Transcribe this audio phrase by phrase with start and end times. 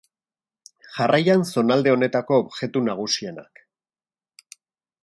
[0.95, 3.65] Jarraian, zonalde honetako objektu nagusienak.